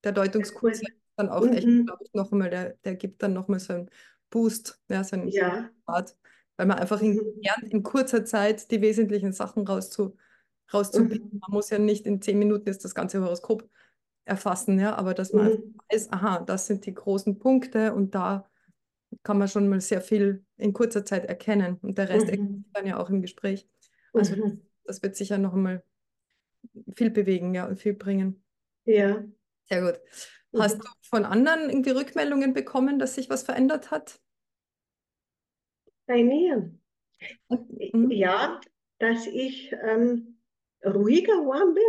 der 0.04 0.12
Deutungskurs 0.12 0.80
dann 1.16 1.28
auch 1.28 1.46
echt, 1.46 1.66
Mhm. 1.66 1.86
glaube 1.86 2.04
ich, 2.04 2.12
noch 2.14 2.32
einmal, 2.32 2.50
der, 2.50 2.74
der 2.84 2.94
gibt 2.96 3.22
dann 3.22 3.32
nochmal 3.32 3.60
so 3.60 3.72
einen 3.74 3.90
Boost, 4.30 4.80
ja, 4.88 5.04
so 5.04 5.16
einen 5.16 5.28
Ja. 5.30 5.70
Art, 5.86 6.16
weil 6.56 6.66
man 6.66 6.78
einfach 6.78 7.00
in, 7.02 7.14
Mhm. 7.14 7.40
lernt, 7.42 7.72
in 7.72 7.82
kurzer 7.82 8.24
Zeit 8.24 8.70
die 8.70 8.80
wesentlichen 8.80 9.32
Sachen 9.32 9.66
rauszu, 9.66 10.16
rauszupicken. 10.72 11.30
Mhm. 11.32 11.40
Man 11.40 11.50
muss 11.52 11.70
ja 11.70 11.78
nicht 11.78 12.06
in 12.06 12.20
zehn 12.22 12.38
Minuten 12.38 12.66
jetzt 12.68 12.84
das 12.84 12.94
ganze 12.94 13.20
Horoskop 13.22 13.68
erfassen, 14.24 14.78
ja, 14.78 14.94
aber 14.96 15.14
dass 15.14 15.32
man 15.32 15.50
Mhm. 15.52 15.74
weiß, 15.90 16.12
aha, 16.12 16.40
das 16.40 16.66
sind 16.66 16.86
die 16.86 16.94
großen 16.94 17.38
Punkte 17.38 17.94
und 17.94 18.14
da 18.14 18.48
kann 19.22 19.38
man 19.38 19.48
schon 19.48 19.68
mal 19.68 19.80
sehr 19.80 20.00
viel 20.00 20.44
in 20.56 20.72
kurzer 20.72 21.04
Zeit 21.04 21.24
erkennen 21.24 21.78
und 21.82 21.98
der 21.98 22.08
Rest 22.08 22.26
Mhm. 22.28 22.30
sich 22.30 22.40
dann 22.72 22.86
ja 22.86 22.98
auch 22.98 23.10
im 23.10 23.22
Gespräch. 23.22 23.68
Also 24.12 24.36
das, 24.36 24.52
Mhm. 24.52 24.60
das 24.84 25.02
wird 25.02 25.16
sicher 25.16 25.38
noch 25.38 25.52
einmal 25.54 25.82
viel 26.96 27.10
bewegen, 27.10 27.54
ja, 27.54 27.66
und 27.66 27.78
viel 27.78 27.94
bringen. 27.94 28.44
Ja. 28.84 29.24
Sehr 29.68 29.82
gut. 29.82 30.00
Hast 30.58 30.78
Mhm. 30.78 30.82
du 30.82 30.88
von 31.02 31.24
anderen 31.24 31.70
irgendwie 31.70 31.90
Rückmeldungen 31.90 32.52
bekommen, 32.52 32.98
dass 32.98 33.14
sich 33.14 33.30
was 33.30 33.42
verändert 33.42 33.90
hat? 33.90 34.20
Bei 36.06 36.22
mir. 36.24 36.72
Mhm. 37.48 38.10
Ja, 38.10 38.60
dass 38.98 39.26
ich 39.26 39.72
ähm, 39.72 40.39
ruhiger 40.84 41.40
geworden 41.40 41.74
bin 41.74 41.84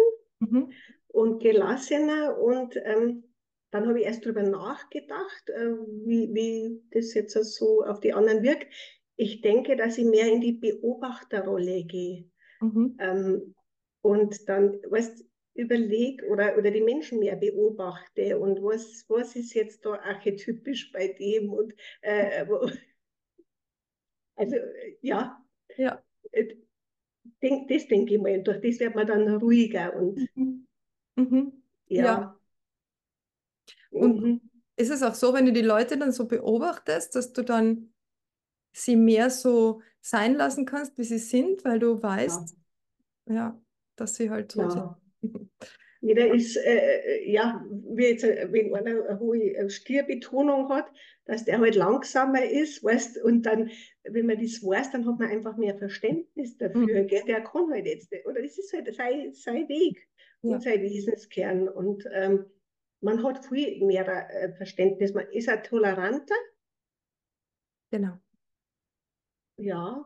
Mhm. 0.50 0.72
und 1.10 1.40
gelassener 1.42 2.40
und 2.40 2.76
ähm, 2.84 3.24
dann 3.70 3.88
habe 3.88 4.00
ich 4.00 4.06
erst 4.06 4.26
darüber 4.26 4.44
nachgedacht, 4.44 5.50
äh, 5.50 5.72
wie, 6.06 6.34
wie 6.34 6.82
das 6.92 7.14
jetzt 7.14 7.34
so 7.34 7.84
auf 7.84 8.00
die 8.00 8.14
anderen 8.14 8.44
wirkt. 8.44 8.68
Ich 9.16 9.42
denke, 9.42 9.76
dass 9.76 9.98
ich 9.98 10.06
mehr 10.06 10.32
in 10.32 10.42
die 10.42 10.54
Beobachterrolle 10.54 11.84
gehe. 11.84 12.30
Mhm. 12.60 12.98
Ähm, 13.00 13.56
und 14.02 14.50
dann, 14.50 14.82
weißt 14.90 15.24
überlege 15.54 16.26
oder, 16.28 16.58
oder 16.58 16.72
die 16.72 16.82
Menschen 16.82 17.20
mehr 17.20 17.36
beobachte 17.36 18.40
und 18.40 18.64
was, 18.64 19.06
was 19.10 19.36
ist 19.36 19.54
jetzt 19.54 19.86
da 19.86 19.96
archetypisch 19.96 20.92
bei 20.92 21.10
dem 21.10 21.52
und 21.52 21.74
äh, 22.02 22.46
also 24.36 24.56
ja, 25.02 25.44
Ja. 25.78 26.02
Denk, 27.42 27.68
das 27.70 27.88
denke 27.88 28.16
ich 28.16 28.22
mal, 28.22 28.42
durch 28.44 28.62
das 28.62 28.80
wird 28.80 28.96
man 28.96 29.08
dann 29.08 29.28
ruhiger 29.38 29.96
und 29.96 30.20
Mhm. 30.36 30.68
Mhm. 31.18 31.64
Ja. 31.96 32.32
ja, 33.92 34.00
Und 34.00 34.20
mhm, 34.20 34.42
ist 34.76 34.90
es 34.92 35.04
auch 35.04 35.16
so, 35.16 35.34
wenn 35.34 35.46
du 35.46 35.54
die 35.54 35.62
Leute 35.62 35.98
dann 35.98 36.12
so 36.12 36.28
beobachtest, 36.28 37.16
dass 37.16 37.34
du 37.34 37.44
dann 37.44 37.94
sie 38.74 38.96
mehr 38.98 39.30
so 39.32 39.82
sein 40.02 40.36
lassen 40.36 40.66
kannst, 40.66 40.98
wie 40.98 41.04
sie 41.06 41.20
sind, 41.20 41.66
weil 41.66 41.80
du 41.80 42.02
ja, 42.26 42.42
weißt, 42.42 42.58
ja, 43.28 43.60
dass 43.98 44.16
sie 44.16 44.30
halt 44.32 44.52
so 44.54 44.70
sind. 44.70 44.96
Jeder 46.02 46.28
ist, 46.34 46.58
äh, 46.58 47.24
ja, 47.32 47.64
wie 47.70 48.06
jetzt, 48.08 48.24
äh, 48.24 48.48
wenn 48.52 48.74
einer 48.76 49.08
eine 49.08 49.20
hohe 49.20 49.70
Stierbetonung 49.70 50.70
hat, 50.70 50.92
dass 51.26 51.46
der 51.46 51.60
halt 51.60 51.76
langsamer 51.76 52.44
ist, 52.44 52.84
weißt, 52.84 53.20
und 53.24 53.44
dann, 53.46 53.70
wenn 54.04 54.26
man 54.26 54.42
das 54.42 54.64
weiß, 54.64 54.92
dann 54.92 55.06
hat 55.08 55.20
man 55.20 55.30
einfach 55.30 55.58
mehr 55.58 55.78
Verständnis 55.78 56.58
dafür, 56.58 57.04
Mhm. 57.04 57.08
gell? 57.08 57.24
Der 57.28 57.42
kann 57.44 57.72
halt 57.72 57.86
jetzt, 57.86 58.12
oder 58.26 58.42
das 58.42 58.58
ist 58.58 58.74
halt 58.74 58.94
sein, 58.96 59.34
sein 59.34 59.70
Weg 59.70 60.10
Ja. 60.44 60.58
und 60.58 60.64
sein 60.64 60.82
Wesenskern 60.82 61.70
und 61.70 62.04
ähm, 62.12 62.46
man 63.02 63.24
hat 63.24 63.46
viel 63.46 63.84
mehr 63.86 64.08
äh, 64.32 64.54
Verständnis, 64.54 65.14
man 65.14 65.28
ist 65.32 65.50
auch 65.50 65.62
toleranter, 65.64 66.36
Genau. 67.92 68.22
ja, 69.58 70.06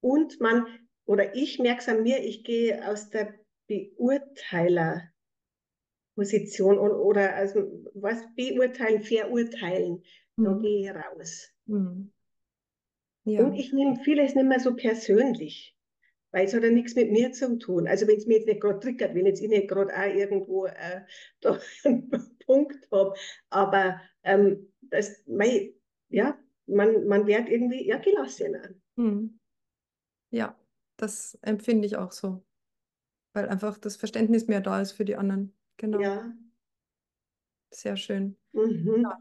und 0.00 0.40
man, 0.40 0.66
oder 1.06 1.34
ich 1.36 1.58
merke 1.60 1.80
es 1.80 1.88
an 1.88 2.04
mir, 2.04 2.24
ich 2.24 2.44
gehe 2.44 2.88
aus 2.88 3.10
der 3.10 3.34
Beurteilerposition 3.68 5.12
und, 6.78 6.90
oder 6.92 7.34
also 7.36 7.60
was 7.94 8.18
beurteilen, 8.34 9.02
verurteilen, 9.02 10.02
da 10.42 10.54
Mhm. 10.54 10.62
gehe 10.62 10.90
ich 10.90 10.94
raus. 10.94 11.48
Mhm. 11.66 12.10
Und 13.24 13.34
Ja. 13.34 13.52
ich 13.54 13.72
nehme 13.72 13.96
vieles 14.04 14.34
nicht 14.34 14.46
mehr 14.46 14.60
so 14.60 14.74
persönlich, 14.74 15.76
weil 16.30 16.46
es 16.46 16.54
hat 16.54 16.62
ja 16.62 16.70
nichts 16.70 16.94
mit 16.94 17.10
mir 17.10 17.32
zu 17.32 17.58
tun. 17.58 17.86
Also 17.86 18.06
wenn 18.06 18.16
es 18.16 18.26
mir 18.26 18.38
jetzt 18.38 18.46
nicht 18.46 18.60
gerade 18.60 18.80
triggert, 18.80 19.14
wenn 19.14 19.26
jetzt 19.26 19.42
ich 19.42 19.48
nicht 19.48 19.68
gerade 19.68 19.94
auch 19.94 20.14
irgendwo 20.14 20.66
äh, 20.66 21.02
da 21.40 21.58
einen 21.84 22.10
Punkt 22.46 22.88
habe, 22.90 23.14
aber 23.50 24.00
ähm, 24.24 24.72
das, 24.80 25.22
mei, 25.26 25.74
ja, 26.08 26.38
man, 26.66 27.06
man 27.06 27.26
wird 27.26 27.48
irgendwie 27.48 27.86
ja, 27.86 27.98
gelassener. 27.98 28.70
Mhm. 28.96 29.38
Ja, 30.30 30.56
das 30.96 31.38
empfinde 31.42 31.86
ich 31.86 31.96
auch 31.96 32.12
so, 32.12 32.42
weil 33.32 33.48
einfach 33.48 33.78
das 33.78 33.96
Verständnis 33.96 34.46
mehr 34.48 34.60
da 34.60 34.80
ist 34.80 34.92
für 34.92 35.04
die 35.04 35.16
anderen. 35.16 35.54
Genau. 35.76 36.00
Ja, 36.00 36.32
Sehr 37.70 37.96
schön. 37.96 38.36
mhm. 38.52 39.18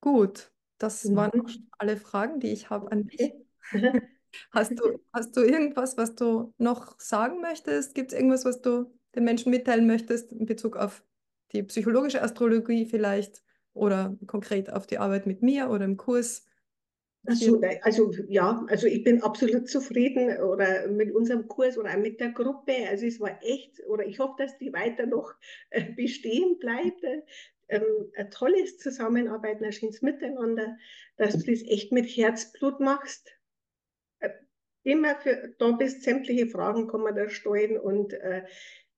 Gut, 0.00 0.52
das 0.78 1.14
waren 1.14 1.30
auch 1.32 1.48
Mhm. 1.48 1.48
schon 1.48 1.68
alle 1.78 1.96
Fragen, 1.98 2.40
die 2.40 2.48
ich 2.52 2.70
habe 2.70 2.90
an 2.92 3.06
dich. 3.06 3.34
Hast 4.50 4.78
du, 4.78 5.00
hast 5.12 5.36
du 5.36 5.42
irgendwas, 5.42 5.96
was 5.96 6.14
du 6.14 6.52
noch 6.58 6.98
sagen 7.00 7.40
möchtest? 7.40 7.94
Gibt 7.94 8.12
es 8.12 8.18
irgendwas, 8.18 8.44
was 8.44 8.60
du 8.62 8.92
den 9.14 9.24
Menschen 9.24 9.50
mitteilen 9.50 9.86
möchtest 9.86 10.32
in 10.32 10.46
Bezug 10.46 10.76
auf 10.76 11.04
die 11.52 11.62
psychologische 11.62 12.22
Astrologie 12.22 12.86
vielleicht 12.86 13.42
oder 13.72 14.16
konkret 14.26 14.70
auf 14.72 14.86
die 14.86 14.98
Arbeit 14.98 15.26
mit 15.26 15.42
mir 15.42 15.70
oder 15.70 15.84
im 15.84 15.96
Kurs? 15.96 16.44
Ach 17.28 17.34
Hier. 17.34 17.50
so, 17.50 17.56
nein, 17.56 17.78
also 17.82 18.12
ja, 18.28 18.64
also 18.68 18.86
ich 18.86 19.02
bin 19.02 19.22
absolut 19.22 19.68
zufrieden 19.68 20.40
oder 20.42 20.88
mit 20.88 21.12
unserem 21.12 21.48
Kurs 21.48 21.76
oder 21.76 21.90
auch 21.90 21.98
mit 21.98 22.20
der 22.20 22.30
Gruppe. 22.30 22.72
Also 22.88 23.06
es 23.06 23.20
war 23.20 23.42
echt, 23.42 23.84
oder 23.86 24.06
ich 24.06 24.18
hoffe, 24.18 24.34
dass 24.38 24.58
die 24.58 24.72
weiter 24.72 25.06
noch 25.06 25.34
äh, 25.70 25.92
bestehen 25.92 26.58
bleibt. 26.58 27.02
Äh, 27.02 27.22
ähm, 27.68 28.12
ein 28.16 28.30
tolles 28.30 28.78
Zusammenarbeiten, 28.78 29.64
ein 29.64 29.72
schönes 29.72 30.02
Miteinander, 30.02 30.76
dass 31.16 31.36
du 31.36 31.50
das 31.50 31.62
echt 31.62 31.92
mit 31.92 32.06
Herzblut 32.06 32.78
machst. 32.78 33.32
Äh, 34.20 34.30
immer 34.84 35.16
für 35.16 35.54
da 35.58 35.72
bist, 35.72 36.02
sämtliche 36.02 36.46
Fragen 36.46 36.86
kann 36.86 37.02
man 37.02 37.16
da 37.16 37.28
stellen 37.28 37.78
und 37.78 38.12
äh, 38.12 38.44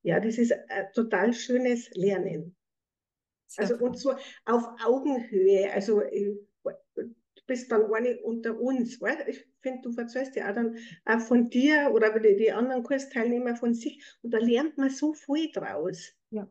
ja, 0.02 0.20
das 0.20 0.38
ist 0.38 0.52
ein 0.52 0.92
total 0.94 1.32
schönes 1.32 1.90
Lernen. 1.94 2.56
Sehr 3.46 3.64
Also 3.64 3.84
und 3.84 3.98
so 3.98 4.14
auf 4.44 4.64
Augenhöhe. 4.84 5.72
Also 5.72 6.02
bist 7.48 7.72
dann 7.72 7.92
eine 7.92 8.20
unter 8.20 8.60
uns. 8.60 9.00
Weißt? 9.00 9.26
Ich 9.28 9.48
finde, 9.62 9.82
du 9.90 9.96
erzählst 10.00 10.36
ja 10.36 10.50
auch 10.50 10.54
dann 10.54 10.76
auch 11.06 11.20
von 11.20 11.50
dir 11.50 11.90
oder 11.92 12.18
die, 12.20 12.36
die 12.36 12.52
anderen 12.52 12.84
Kursteilnehmer 12.84 13.56
von 13.56 13.74
sich 13.74 14.04
und 14.22 14.32
da 14.32 14.38
lernt 14.38 14.78
man 14.78 14.90
so 14.90 15.14
viel 15.14 15.50
draus. 15.52 16.14
Ja. 16.30 16.48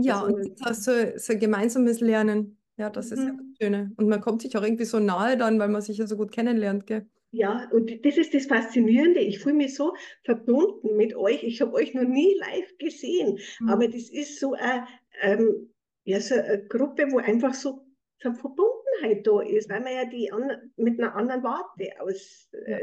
Ja, 0.00 0.20
Also, 0.20 0.24
und 0.24 0.60
das 0.64 0.84
so, 0.84 0.92
so 1.16 1.32
ein 1.32 1.40
gemeinsames 1.40 2.00
Lernen. 2.00 2.58
Ja, 2.76 2.88
das 2.90 3.10
ist 3.10 3.24
ja 3.24 3.32
das 3.36 3.46
mhm. 3.46 3.54
Schöne. 3.60 3.92
Und 3.96 4.08
man 4.08 4.20
kommt 4.20 4.42
sich 4.42 4.56
auch 4.56 4.62
irgendwie 4.62 4.84
so 4.84 5.00
nahe 5.00 5.36
dann, 5.36 5.58
weil 5.58 5.68
man 5.68 5.82
sich 5.82 5.98
ja 5.98 6.06
so 6.06 6.16
gut 6.16 6.30
kennenlernt, 6.32 6.86
gell? 6.86 7.08
Ja, 7.30 7.68
und 7.72 8.04
das 8.06 8.16
ist 8.16 8.32
das 8.32 8.46
Faszinierende. 8.46 9.20
Ich 9.20 9.38
fühle 9.40 9.56
mich 9.56 9.74
so 9.74 9.94
verbunden 10.24 10.96
mit 10.96 11.14
euch. 11.14 11.42
Ich 11.42 11.60
habe 11.60 11.74
euch 11.74 11.92
noch 11.94 12.04
nie 12.04 12.34
live 12.38 12.78
gesehen, 12.78 13.38
Mhm. 13.60 13.68
aber 13.68 13.88
das 13.88 14.08
ist 14.10 14.40
so 14.40 14.54
eine, 14.54 14.86
ähm, 15.20 15.74
ja, 16.04 16.20
so 16.20 16.34
eine 16.36 16.66
Gruppe, 16.66 17.08
wo 17.12 17.18
einfach 17.18 17.52
so, 17.54 17.86
eine 18.24 18.34
Verbundenheit 18.34 19.26
da 19.26 19.40
ist, 19.40 19.68
weil 19.70 19.80
man 19.80 19.92
ja 19.94 20.04
die 20.04 20.32
an, 20.32 20.72
mit 20.76 21.00
einer 21.00 21.14
anderen 21.14 21.42
Warte 21.42 22.00
aus 22.00 22.48
Ja. 22.66 22.78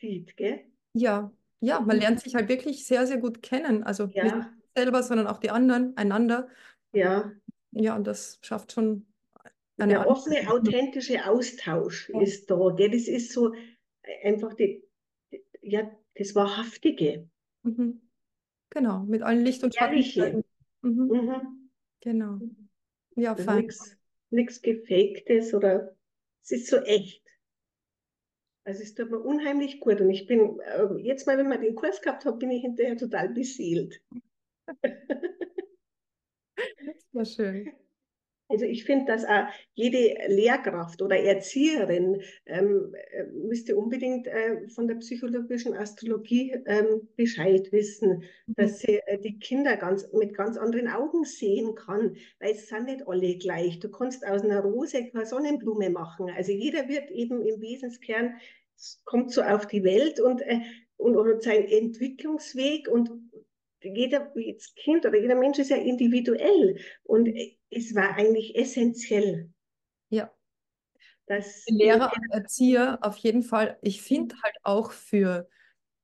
äh? 0.00 0.60
Ja, 0.94 1.32
ja, 1.60 1.80
man 1.80 1.96
lernt 1.98 2.20
sich 2.20 2.34
halt 2.34 2.48
wirklich 2.48 2.84
sehr, 2.86 3.06
sehr 3.06 3.18
gut 3.18 3.42
kennen. 3.42 3.84
Also 3.84 4.06
nicht 4.06 4.16
Ja, 4.16 4.52
selber, 4.76 5.02
sondern 5.02 5.26
auch 5.26 5.38
die 5.38 5.50
anderen, 5.50 5.96
einander. 5.96 6.48
ja. 6.92 7.32
Ja, 7.74 7.96
und 7.96 8.06
das 8.06 8.38
schafft 8.42 8.72
schon 8.72 9.06
eine 9.78 9.94
Der 9.94 10.06
offene, 10.08 10.50
authentische 10.50 11.24
Austausch 11.26 12.10
Ja. 12.10 12.20
ist 12.20 12.50
da, 12.50 12.70
gell? 12.76 12.90
Das 12.90 13.08
ist 13.08 13.32
so 13.32 13.54
einfach 14.22 14.52
die, 14.54 14.84
ja, 15.62 15.90
das 16.16 16.34
Wahrhaftige, 16.34 17.28
Mhm. 17.64 18.00
Genau, 18.70 19.00
mit 19.04 19.22
allen 19.22 19.44
Licht- 19.44 19.62
und. 19.62 19.74
Schattenseiten. 19.74 20.44
Mhm. 20.82 21.06
Mhm. 21.06 21.70
Genau. 22.00 22.38
Ja, 23.14 23.32
Also 23.32 23.44
fein. 23.44 23.66
nichts 23.66 23.96
nichts 24.32 24.62
Gefaktes 24.62 25.54
oder 25.54 25.96
es 26.42 26.52
ist 26.52 26.66
so 26.68 26.78
echt. 26.78 27.22
Also 28.64 28.82
es 28.82 28.94
tut 28.94 29.10
mir 29.10 29.18
unheimlich 29.18 29.80
gut 29.80 30.00
und 30.00 30.10
ich 30.10 30.26
bin, 30.26 30.60
äh, 30.60 30.94
jetzt 31.02 31.26
mal, 31.26 31.36
wenn 31.36 31.48
man 31.48 31.60
den 31.60 31.74
Kurs 31.74 32.00
gehabt 32.00 32.24
hat, 32.24 32.38
bin 32.38 32.50
ich 32.50 32.62
hinterher 32.62 32.96
total 32.96 33.28
beseelt. 33.30 34.00
Sehr 37.12 37.24
schön. 37.24 37.72
Also 38.52 38.64
ich 38.66 38.84
finde, 38.84 39.06
dass 39.06 39.24
auch 39.24 39.46
jede 39.74 40.14
Lehrkraft 40.28 41.02
oder 41.02 41.16
Erzieherin 41.18 42.22
ähm, 42.46 42.94
äh, 43.12 43.24
müsste 43.24 43.76
unbedingt 43.76 44.26
äh, 44.28 44.68
von 44.68 44.86
der 44.86 44.96
psychologischen 44.96 45.74
Astrologie 45.74 46.54
ähm, 46.66 47.08
Bescheid 47.16 47.72
wissen, 47.72 48.22
Mhm. 48.46 48.54
dass 48.56 48.80
sie 48.80 49.00
äh, 49.06 49.18
die 49.18 49.38
Kinder 49.38 49.76
ganz, 49.76 50.10
mit 50.12 50.34
ganz 50.34 50.56
anderen 50.56 50.88
Augen 50.88 51.24
sehen 51.24 51.74
kann, 51.74 52.16
weil 52.40 52.52
es 52.52 52.68
sind 52.68 52.86
nicht 52.86 53.06
alle 53.06 53.36
gleich. 53.36 53.78
Du 53.80 53.90
kannst 53.90 54.26
aus 54.26 54.42
einer 54.42 54.60
Rose 54.60 55.10
keine 55.10 55.26
Sonnenblume 55.26 55.90
machen. 55.90 56.30
Also 56.30 56.52
jeder 56.52 56.88
wird 56.88 57.10
eben 57.10 57.42
im 57.42 57.60
Wesenskern, 57.60 58.34
kommt 59.04 59.30
so 59.32 59.42
auf 59.42 59.66
die 59.66 59.84
Welt 59.84 60.20
und, 60.20 60.42
äh, 60.42 60.60
und, 60.96 61.16
und 61.16 61.42
seinen 61.42 61.66
Entwicklungsweg 61.66 62.88
und 62.88 63.10
jeder 63.82 64.32
Kind 64.76 65.06
oder 65.06 65.18
jeder 65.18 65.34
Mensch 65.36 65.58
ist 65.58 65.70
ja 65.70 65.76
individuell 65.76 66.78
und 67.04 67.28
es 67.70 67.94
war 67.94 68.14
eigentlich 68.16 68.56
essentiell, 68.56 69.50
Ja. 70.10 70.32
dass 71.26 71.64
Lehrer 71.68 72.12
und 72.16 72.30
Erzieher 72.32 72.98
auf 73.02 73.16
jeden 73.18 73.42
Fall. 73.42 73.78
Ich 73.82 74.02
finde 74.02 74.34
halt 74.42 74.54
auch 74.62 74.92
für 74.92 75.48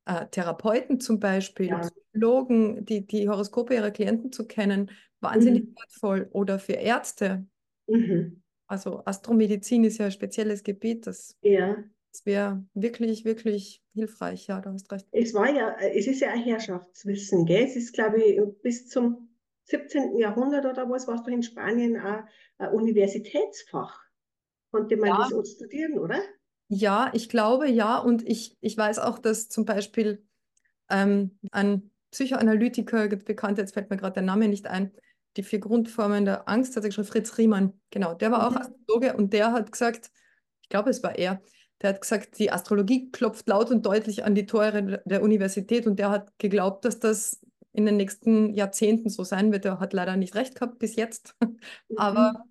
äh, 0.07 0.27
Therapeuten 0.29 1.01
zum 1.01 1.21
Beispiel, 1.21 1.69
Ja. 1.69 1.81
Psychologen, 1.81 2.85
die, 2.85 3.07
die 3.07 3.29
Horoskope 3.29 3.75
ihrer 3.75 3.91
Klienten 3.91 4.33
zu 4.33 4.47
kennen, 4.47 4.91
wahnsinnig 5.21 5.65
Mhm. 5.65 5.75
wertvoll. 5.77 6.29
Oder 6.33 6.59
für 6.59 6.75
Ärzte. 6.75 7.47
Mhm. 7.89 8.43
Also 8.67 9.03
Astromedizin 9.05 9.85
ist 9.85 9.99
ja 9.99 10.07
ein 10.07 10.13
spezielles 10.13 10.63
Gebiet. 10.63 11.07
Das, 11.07 11.37
Ja, 11.43 11.77
das 12.19 12.27
wäre 12.27 12.65
wirklich, 12.75 13.25
wirklich 13.25 13.83
hilfreich. 13.95 14.47
Ja, 14.49 14.61
du 14.61 14.71
hast 14.71 14.91
recht. 14.91 15.07
es 15.13 15.35
war 15.35 15.53
ja, 15.55 15.77
es 15.79 16.07
ist 16.07 16.21
ja 16.21 16.31
ein 16.31 16.43
Herrschaftswissen, 16.43 17.47
gell? 17.47 17.65
Es 17.65 17.77
ist, 17.77 17.93
glaube 17.93 18.23
ich, 18.23 18.41
bis 18.63 18.89
zum 18.89 19.29
17. 19.65 20.17
Jahrhundert 20.19 20.67
oder 20.67 20.89
was, 20.91 21.07
warst 21.07 21.27
du 21.27 21.31
in 21.31 21.43
Spanien 21.43 22.01
auch 22.01 22.23
ein 22.59 22.73
Universitätsfach. 22.73 24.01
Konnte 24.73 24.97
man 24.97 25.11
das 25.11 25.33
auch 25.33 25.45
studieren, 25.45 25.99
oder? 25.99 26.21
Ja, 26.69 27.11
ich 27.15 27.29
glaube 27.29 27.69
ja. 27.69 27.99
Und 27.99 28.27
ich, 28.27 28.57
ich 28.61 28.77
weiß 28.77 28.99
auch, 28.99 29.19
dass 29.19 29.49
zum 29.49 29.65
Beispiel 29.65 30.27
ähm, 30.91 31.39
ein 31.53 31.91
Psychoanalytiker, 32.11 33.09
bekannt, 33.09 33.59
jetzt 33.59 33.75
fällt 33.75 33.91
mir 33.91 33.97
gerade 33.97 34.15
der 34.15 34.23
Name 34.23 34.49
nicht 34.49 34.67
ein, 34.67 34.93
die 35.37 35.43
vier 35.43 35.61
Grundformen 35.61 36.25
der 36.25 36.49
Angst, 36.49 36.75
hat 36.77 36.83
er 36.83 36.89
geschrieben, 36.89 37.07
Fritz 37.07 37.39
Riemann, 37.39 37.81
genau, 37.91 38.15
der 38.15 38.33
war 38.33 38.47
auch 38.47 38.53
Mhm. 38.53 38.57
Astrologe 38.57 39.17
und 39.17 39.33
der 39.33 39.53
hat 39.53 39.71
gesagt, 39.71 40.11
ich 40.63 40.69
glaube, 40.69 40.91
es 40.91 41.03
war 41.03 41.17
er, 41.17 41.41
der 41.83 41.91
hat 41.91 42.01
gesagt, 42.01 42.39
die 42.39 42.51
Astrologie 42.51 43.11
klopft 43.13 43.49
laut 43.49 43.71
und 43.71 43.85
deutlich 43.87 44.25
an 44.25 44.35
die 44.35 44.47
Tore 44.47 45.03
der 45.05 45.23
Universität 45.23 45.87
und 45.87 45.99
der 45.99 46.11
hat 46.11 46.39
geglaubt, 46.39 46.85
dass 46.85 46.99
das 47.01 47.41
in 47.73 47.87
den 47.87 47.97
nächsten 47.97 48.55
Jahrzehnten 48.55 49.09
so 49.11 49.25
sein 49.25 49.53
wird. 49.53 49.65
Er 49.65 49.81
hat 49.81 49.93
leider 49.93 50.17
nicht 50.17 50.35
recht 50.35 50.55
gehabt 50.57 50.79
bis 50.79 50.97
jetzt, 50.97 51.35
aber 51.95 52.33
Mhm. 52.33 52.49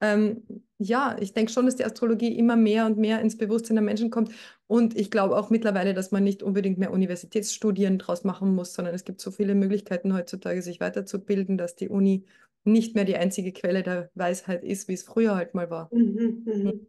ähm, 0.00 0.42
ja, 0.78 1.16
ich 1.20 1.34
denke 1.34 1.52
schon, 1.52 1.66
dass 1.66 1.76
die 1.76 1.84
Astrologie 1.84 2.36
immer 2.36 2.56
mehr 2.56 2.86
und 2.86 2.96
mehr 2.98 3.20
ins 3.20 3.36
Bewusstsein 3.36 3.76
der 3.76 3.82
Menschen 3.84 4.10
kommt. 4.10 4.32
Und 4.66 4.96
ich 4.96 5.10
glaube 5.10 5.36
auch 5.36 5.50
mittlerweile, 5.50 5.92
dass 5.94 6.10
man 6.10 6.24
nicht 6.24 6.42
unbedingt 6.42 6.78
mehr 6.78 6.92
Universitätsstudien 6.92 7.98
draus 7.98 8.24
machen 8.24 8.54
muss, 8.54 8.72
sondern 8.74 8.94
es 8.94 9.04
gibt 9.04 9.20
so 9.20 9.30
viele 9.30 9.54
Möglichkeiten 9.54 10.14
heutzutage, 10.14 10.62
sich 10.62 10.80
weiterzubilden, 10.80 11.58
dass 11.58 11.76
die 11.76 11.88
Uni 11.90 12.24
nicht 12.64 12.94
mehr 12.94 13.04
die 13.04 13.16
einzige 13.16 13.52
Quelle 13.52 13.82
der 13.82 14.10
Weisheit 14.14 14.64
ist, 14.64 14.88
wie 14.88 14.94
es 14.94 15.02
früher 15.02 15.34
halt 15.36 15.54
mal 15.54 15.70
war. 15.70 15.92
Mhm. 15.92 16.42
Mhm. 16.46 16.86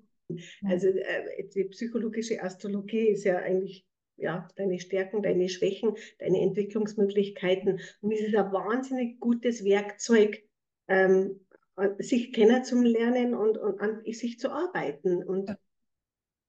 Also 0.64 0.88
äh, 0.88 1.48
die 1.56 1.66
psychologische 1.66 2.42
Astrologie 2.42 3.10
ist 3.10 3.24
ja 3.24 3.38
eigentlich 3.38 3.86
ja, 4.18 4.48
deine 4.56 4.80
Stärken, 4.80 5.24
deine 5.24 5.50
Schwächen, 5.50 5.96
deine 6.20 6.42
Entwicklungsmöglichkeiten. 6.42 7.80
Und 8.02 8.12
es 8.12 8.22
ist 8.22 8.36
ein 8.36 8.52
wahnsinnig 8.52 9.20
gutes 9.20 9.64
Werkzeug, 9.64 10.44
ähm, 10.88 11.40
an- 11.76 11.96
sich 12.00 12.32
kennenzulernen 12.32 13.34
und, 13.34 13.58
und 13.58 13.80
an 13.82 14.04
sich 14.12 14.38
zu 14.40 14.52
arbeiten 14.52 15.24
und 15.24 15.50
Ja. 15.50 15.58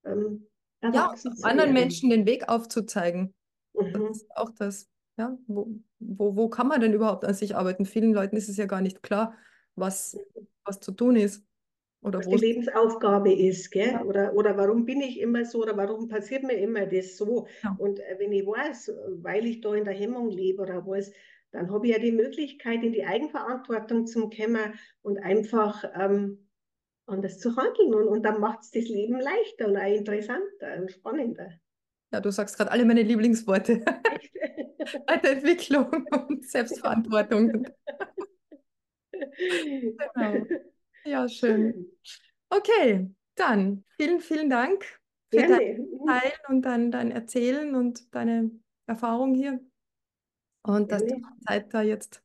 ähm, 0.05 0.47
Ja, 0.81 1.13
anderen. 1.41 1.73
Menschen 1.73 2.09
den 2.09 2.25
Weg 2.25 2.49
aufzuzeigen. 2.49 3.33
Das 3.73 3.93
Mhm. 3.93 4.07
ist 4.11 4.35
auch 4.35 4.51
das. 4.51 4.87
Ja, 5.17 5.37
wo, 5.47 5.67
wo, 5.99 6.35
wo 6.35 6.49
kann 6.49 6.67
man 6.67 6.81
denn 6.81 6.93
überhaupt 6.93 7.23
an 7.23 7.33
sich 7.35 7.55
arbeiten? 7.55 7.85
Vielen 7.85 8.13
Leuten 8.13 8.35
ist 8.35 8.49
es 8.49 8.57
ja 8.57 8.65
gar 8.65 8.81
nicht 8.81 9.03
klar, 9.03 9.37
was, 9.75 10.17
was 10.65 10.79
zu 10.79 10.91
tun 10.91 11.15
ist 11.15 11.43
oder 12.03 12.19
was 12.19 12.27
wo 12.27 12.35
die 12.35 12.45
Lebensaufgabe 12.45 13.33
ist, 13.33 13.71
gell? 13.71 13.91
Ja. 13.93 14.03
Oder, 14.03 14.33
oder 14.33 14.57
warum 14.57 14.85
bin 14.85 15.01
ich 15.01 15.19
immer 15.19 15.45
so 15.45 15.61
oder 15.61 15.75
warum 15.77 16.07
passiert 16.07 16.43
mir 16.43 16.53
immer 16.53 16.85
das 16.85 17.17
so? 17.17 17.47
Ja. 17.63 17.75
Und 17.79 17.99
äh, 17.99 18.15
wenn 18.19 18.31
ich 18.31 18.45
weiß, 18.45 18.91
weil 19.21 19.45
ich 19.45 19.61
da 19.61 19.73
in 19.73 19.85
der 19.85 19.93
Hemmung 19.93 20.29
lebe 20.29 20.61
oder 20.61 20.85
was, 20.85 21.11
dann 21.51 21.71
habe 21.71 21.87
ich 21.87 21.93
ja 21.93 21.99
die 21.99 22.11
Möglichkeit, 22.11 22.83
in 22.83 22.91
die 22.91 23.05
Eigenverantwortung 23.05 24.05
zu 24.07 24.29
kommen 24.29 24.73
und 25.01 25.19
einfach 25.19 25.83
ähm, 25.95 26.49
anders 27.05 27.39
zu 27.39 27.55
handeln. 27.55 27.93
Und, 27.93 28.07
und 28.07 28.23
dann 28.23 28.39
macht 28.39 28.61
es 28.61 28.71
das 28.71 28.87
Leben 28.87 29.19
leichter 29.19 29.67
und 29.67 29.77
auch 29.77 29.95
interessanter 29.95 30.81
und 30.81 30.91
spannender. 30.91 31.51
Ja, 32.11 32.19
du 32.19 32.31
sagst 32.31 32.57
gerade 32.57 32.71
alle 32.71 32.85
meine 32.85 33.03
Lieblingsworte. 33.03 33.83
Weiterentwicklung 35.07 36.05
und 36.27 36.45
Selbstverantwortung. 36.45 37.65
Genau. 40.15 40.45
Ja, 41.05 41.27
schön. 41.27 41.91
Okay, 42.49 43.09
dann 43.35 43.83
vielen, 43.97 44.19
vielen 44.19 44.49
Dank 44.49 44.83
für 45.31 45.37
dein 45.37 45.47
Gerne. 45.47 45.87
Teilen 46.05 46.37
und 46.47 46.61
dein, 46.63 46.91
dein 46.91 47.11
Erzählen 47.11 47.75
und 47.75 48.13
deine 48.13 48.51
Erfahrung 48.85 49.33
hier 49.33 49.59
und 50.63 50.91
dass 50.91 51.01
du 51.01 51.07
Gerne. 51.07 51.25
Zeit 51.47 51.73
da 51.73 51.81
jetzt 51.81 52.23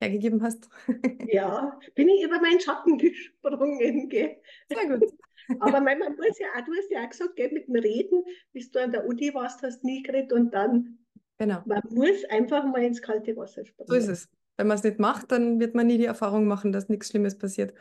hergegeben 0.00 0.42
hast. 0.42 0.68
Ja, 1.28 1.78
bin 1.94 2.08
ich 2.08 2.22
über 2.22 2.40
meinen 2.40 2.60
Schatten 2.60 2.98
gesprungen, 2.98 4.08
gell? 4.08 4.36
Sehr 4.68 4.98
gut. 4.98 5.12
Aber 5.60 5.80
mein, 5.80 5.98
man 5.98 6.16
muss 6.16 6.38
ja 6.38 6.46
auch, 6.56 6.64
du 6.64 6.72
hast 6.72 6.90
ja 6.90 7.04
auch 7.04 7.10
gesagt, 7.10 7.36
gell, 7.36 7.50
mit 7.52 7.68
dem 7.68 7.76
Reden, 7.76 8.24
bis 8.52 8.70
du 8.70 8.80
an 8.80 8.92
der 8.92 9.06
Uni 9.06 9.32
warst, 9.34 9.62
hast 9.62 9.82
du 9.82 9.86
nie 9.86 10.02
geredet 10.02 10.32
und 10.32 10.52
dann, 10.52 10.98
Genau, 11.38 11.62
man 11.66 11.82
muss 11.90 12.24
einfach 12.30 12.64
mal 12.64 12.82
ins 12.82 13.02
kalte 13.02 13.36
Wasser 13.36 13.62
so 13.84 13.94
ist 13.94 14.04
springen. 14.04 14.10
es. 14.10 14.28
Wenn 14.56 14.68
man 14.68 14.78
es 14.78 14.84
nicht 14.84 14.98
macht, 14.98 15.32
dann 15.32 15.60
wird 15.60 15.74
man 15.74 15.86
nie 15.86 15.98
die 15.98 16.06
Erfahrung 16.06 16.46
machen, 16.46 16.72
dass 16.72 16.88
nichts 16.88 17.08
Schlimmes 17.10 17.36
passiert. 17.36 17.74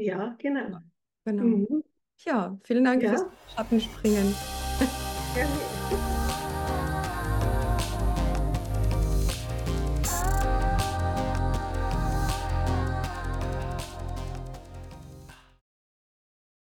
Ja, 0.00 0.36
genau. 0.38 0.78
Genau. 1.24 1.42
Mhm. 1.42 1.82
Ja, 2.24 2.58
vielen 2.64 2.84
Dank 2.84 3.02
fürs 3.02 3.20
Ja, 3.22 3.30
Schattenspringen. 3.54 4.34
gerne. 5.34 5.75